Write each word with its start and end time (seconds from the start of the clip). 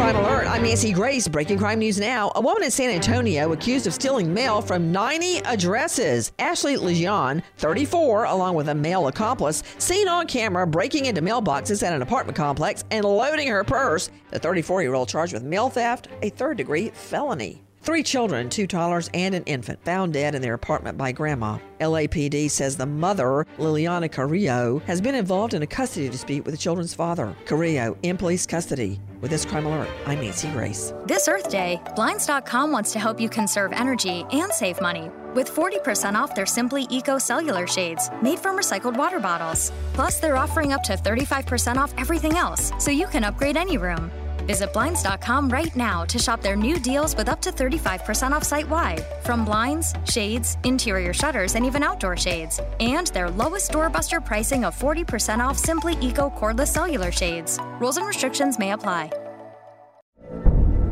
Crime 0.00 0.16
Alert. 0.16 0.46
I'm 0.46 0.62
Nancy 0.62 0.94
Grace. 0.94 1.28
Breaking 1.28 1.58
crime 1.58 1.78
news 1.78 2.00
now. 2.00 2.32
A 2.34 2.40
woman 2.40 2.62
in 2.62 2.70
San 2.70 2.88
Antonio 2.88 3.52
accused 3.52 3.86
of 3.86 3.92
stealing 3.92 4.32
mail 4.32 4.62
from 4.62 4.90
90 4.90 5.40
addresses. 5.40 6.32
Ashley 6.38 6.76
Lejean, 6.76 7.42
34, 7.58 8.24
along 8.24 8.54
with 8.54 8.70
a 8.70 8.74
male 8.74 9.08
accomplice, 9.08 9.62
seen 9.76 10.08
on 10.08 10.26
camera 10.26 10.66
breaking 10.66 11.04
into 11.04 11.20
mailboxes 11.20 11.82
at 11.82 11.92
an 11.92 12.00
apartment 12.00 12.34
complex 12.34 12.82
and 12.90 13.04
loading 13.04 13.48
her 13.48 13.62
purse. 13.62 14.08
The 14.30 14.38
34 14.38 14.80
year 14.80 14.94
old 14.94 15.10
charged 15.10 15.34
with 15.34 15.42
mail 15.42 15.68
theft, 15.68 16.08
a 16.22 16.30
third 16.30 16.56
degree 16.56 16.88
felony. 16.94 17.62
Three 17.82 18.02
children, 18.02 18.50
two 18.50 18.66
toddlers, 18.66 19.08
and 19.14 19.34
an 19.34 19.42
infant 19.44 19.82
found 19.86 20.12
dead 20.12 20.34
in 20.34 20.42
their 20.42 20.52
apartment 20.52 20.98
by 20.98 21.12
grandma. 21.12 21.56
LAPD 21.80 22.50
says 22.50 22.76
the 22.76 22.84
mother, 22.84 23.46
Liliana 23.58 24.12
Carrillo, 24.12 24.82
has 24.86 25.00
been 25.00 25.14
involved 25.14 25.54
in 25.54 25.62
a 25.62 25.66
custody 25.66 26.10
dispute 26.10 26.44
with 26.44 26.52
the 26.52 26.60
children's 26.60 26.92
father. 26.92 27.34
Carrillo 27.46 27.96
in 28.02 28.18
police 28.18 28.46
custody. 28.46 29.00
With 29.22 29.30
this 29.30 29.46
crime 29.46 29.64
alert, 29.64 29.88
I'm 30.06 30.20
Nancy 30.20 30.48
Grace. 30.50 30.92
This 31.06 31.26
Earth 31.26 31.48
Day, 31.48 31.80
Blinds.com 31.96 32.70
wants 32.70 32.92
to 32.92 32.98
help 32.98 33.18
you 33.18 33.30
conserve 33.30 33.72
energy 33.72 34.26
and 34.30 34.52
save 34.52 34.78
money 34.82 35.10
with 35.34 35.50
40% 35.50 36.14
off 36.14 36.34
their 36.34 36.46
Simply 36.46 36.86
Eco 36.90 37.16
Cellular 37.16 37.66
Shades 37.66 38.10
made 38.22 38.38
from 38.38 38.58
recycled 38.58 38.96
water 38.96 39.20
bottles. 39.20 39.72
Plus, 39.94 40.20
they're 40.20 40.36
offering 40.36 40.72
up 40.72 40.82
to 40.82 40.94
35% 40.94 41.76
off 41.76 41.94
everything 41.96 42.36
else, 42.36 42.72
so 42.78 42.90
you 42.90 43.06
can 43.06 43.24
upgrade 43.24 43.56
any 43.56 43.78
room. 43.78 44.10
Visit 44.50 44.72
Blinds.com 44.72 45.48
right 45.48 45.74
now 45.76 46.04
to 46.06 46.18
shop 46.18 46.42
their 46.42 46.56
new 46.56 46.76
deals 46.80 47.14
with 47.14 47.28
up 47.28 47.40
to 47.42 47.52
35% 47.52 48.32
off 48.32 48.42
site 48.42 48.68
wide. 48.68 49.06
From 49.22 49.44
blinds, 49.44 49.94
shades, 50.04 50.56
interior 50.64 51.12
shutters, 51.12 51.54
and 51.54 51.64
even 51.64 51.84
outdoor 51.84 52.16
shades. 52.16 52.60
And 52.80 53.06
their 53.08 53.30
lowest 53.30 53.70
doorbuster 53.70 54.18
pricing 54.24 54.64
of 54.64 54.76
40% 54.76 55.38
off 55.38 55.56
Simply 55.56 55.96
Eco 56.00 56.30
Cordless 56.30 56.66
Cellular 56.66 57.12
Shades. 57.12 57.60
Rules 57.78 57.96
and 57.96 58.08
restrictions 58.08 58.58
may 58.58 58.72
apply. 58.72 59.12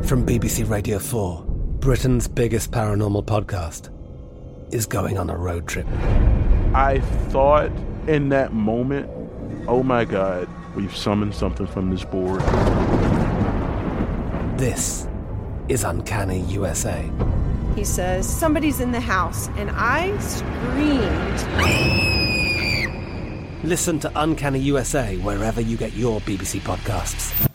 From 0.03 0.25
BBC 0.25 0.69
Radio 0.69 0.97
4, 0.97 1.43
Britain's 1.81 2.29
biggest 2.29 2.71
paranormal 2.71 3.25
podcast 3.25 3.89
is 4.73 4.85
going 4.85 5.17
on 5.17 5.29
a 5.29 5.35
road 5.35 5.67
trip. 5.67 5.85
I 6.73 7.01
thought 7.27 7.71
in 8.07 8.29
that 8.29 8.53
moment, 8.53 9.09
oh 9.67 9.83
my 9.83 10.05
God, 10.05 10.47
we've 10.77 10.95
summoned 10.95 11.35
something 11.35 11.67
from 11.67 11.89
this 11.89 12.05
board. 12.05 12.41
This 14.59 15.07
is 15.69 15.85
Uncanny 15.85 16.41
USA. 16.41 17.09
He 17.77 17.85
says, 17.85 18.27
Somebody's 18.27 18.81
in 18.81 18.91
the 18.91 18.99
house, 18.99 19.47
and 19.55 19.71
I 19.71 20.17
screamed. 20.19 21.39
Listen 23.63 24.01
to 24.01 24.11
Uncanny 24.17 24.59
USA 24.59 25.15
wherever 25.19 25.61
you 25.61 25.77
get 25.77 25.93
your 25.93 26.19
BBC 26.19 26.59
podcasts, 26.59 27.49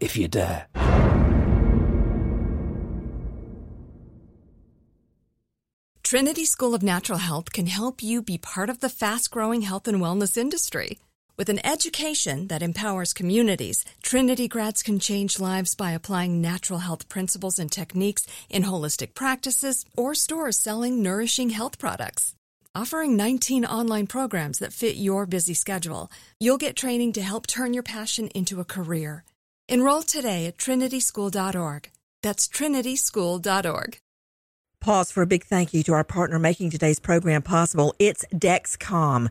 if 0.00 0.16
you 0.16 0.26
dare. 0.26 0.66
Trinity 6.02 6.44
School 6.44 6.74
of 6.74 6.82
Natural 6.82 7.18
Health 7.18 7.52
can 7.52 7.66
help 7.68 8.02
you 8.02 8.22
be 8.22 8.38
part 8.38 8.68
of 8.68 8.80
the 8.80 8.88
fast 8.88 9.30
growing 9.30 9.62
health 9.62 9.86
and 9.86 10.00
wellness 10.00 10.36
industry. 10.36 10.98
With 11.36 11.48
an 11.48 11.66
education 11.66 12.46
that 12.46 12.62
empowers 12.62 13.12
communities, 13.12 13.84
Trinity 14.02 14.46
grads 14.46 14.84
can 14.84 15.00
change 15.00 15.40
lives 15.40 15.74
by 15.74 15.90
applying 15.90 16.40
natural 16.40 16.78
health 16.78 17.08
principles 17.08 17.58
and 17.58 17.72
techniques 17.72 18.24
in 18.48 18.62
holistic 18.62 19.14
practices 19.14 19.84
or 19.96 20.14
stores 20.14 20.56
selling 20.56 21.02
nourishing 21.02 21.50
health 21.50 21.76
products. 21.76 22.36
Offering 22.72 23.16
19 23.16 23.64
online 23.64 24.06
programs 24.06 24.60
that 24.60 24.72
fit 24.72 24.94
your 24.94 25.26
busy 25.26 25.54
schedule, 25.54 26.08
you'll 26.38 26.56
get 26.56 26.76
training 26.76 27.12
to 27.14 27.22
help 27.22 27.48
turn 27.48 27.74
your 27.74 27.82
passion 27.82 28.28
into 28.28 28.60
a 28.60 28.64
career. 28.64 29.24
Enroll 29.68 30.02
today 30.02 30.46
at 30.46 30.56
trinityschool.org. 30.56 31.90
That's 32.22 32.46
trinityschool.org. 32.46 33.98
Pause 34.80 35.10
for 35.10 35.22
a 35.22 35.26
big 35.26 35.44
thank 35.44 35.74
you 35.74 35.82
to 35.82 35.94
our 35.94 36.04
partner 36.04 36.38
making 36.38 36.70
today's 36.70 37.00
program 37.00 37.42
possible. 37.42 37.92
It's 37.98 38.24
Dexcom. 38.32 39.30